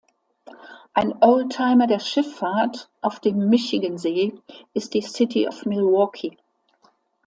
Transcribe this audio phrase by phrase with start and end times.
[0.95, 4.33] Ein Oldtimer der Schifffahrt auf dem Michigansee
[4.73, 6.39] ist die City of Milwaukee.